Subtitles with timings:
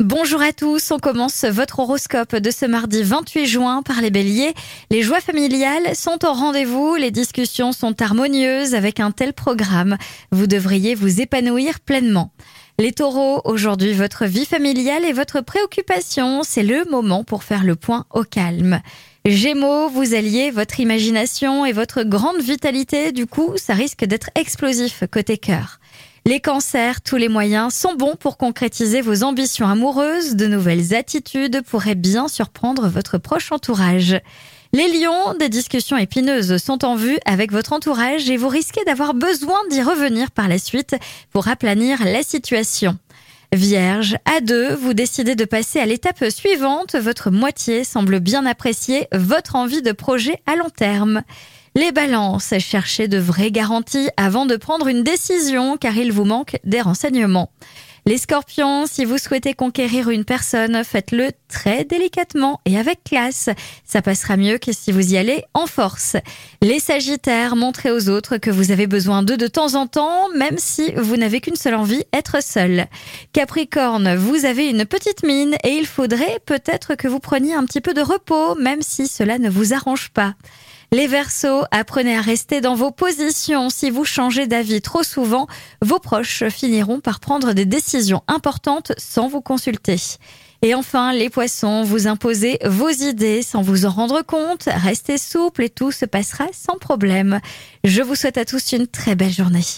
[0.00, 4.54] Bonjour à tous, on commence votre horoscope de ce mardi 28 juin par les béliers.
[4.92, 9.98] Les joies familiales sont au rendez-vous, les discussions sont harmonieuses avec un tel programme.
[10.30, 12.30] Vous devriez vous épanouir pleinement.
[12.78, 17.74] Les taureaux, aujourd'hui votre vie familiale et votre préoccupation, c'est le moment pour faire le
[17.74, 18.80] point au calme.
[19.24, 25.02] Gémeaux, vous alliez votre imagination et votre grande vitalité, du coup ça risque d'être explosif
[25.10, 25.80] côté cœur.
[26.26, 30.36] Les cancers, tous les moyens sont bons pour concrétiser vos ambitions amoureuses.
[30.36, 34.20] De nouvelles attitudes pourraient bien surprendre votre proche entourage.
[34.74, 39.14] Les lions, des discussions épineuses sont en vue avec votre entourage et vous risquez d'avoir
[39.14, 40.94] besoin d'y revenir par la suite
[41.32, 42.98] pour aplanir la situation.
[43.54, 46.96] Vierge, à deux, vous décidez de passer à l'étape suivante.
[46.96, 51.22] Votre moitié semble bien apprécier votre envie de projet à long terme.
[51.74, 56.58] Les balances, cherchez de vraies garanties avant de prendre une décision car il vous manque
[56.64, 57.50] des renseignements.
[58.08, 63.50] Les scorpions, si vous souhaitez conquérir une personne, faites-le très délicatement et avec classe.
[63.84, 66.16] Ça passera mieux que si vous y allez en force.
[66.62, 70.56] Les sagittaires, montrez aux autres que vous avez besoin d'eux de temps en temps, même
[70.56, 72.86] si vous n'avez qu'une seule envie, être seul.
[73.34, 77.82] Capricorne, vous avez une petite mine et il faudrait peut-être que vous preniez un petit
[77.82, 80.34] peu de repos, même si cela ne vous arrange pas.
[80.90, 83.68] Les Verseaux, apprenez à rester dans vos positions.
[83.68, 85.46] Si vous changez d'avis trop souvent,
[85.82, 90.00] vos proches finiront par prendre des décisions importantes sans vous consulter.
[90.62, 94.64] Et enfin, les poissons, vous imposez vos idées sans vous en rendre compte.
[94.64, 97.40] Restez souple et tout se passera sans problème.
[97.84, 99.68] Je vous souhaite à tous une très belle journée.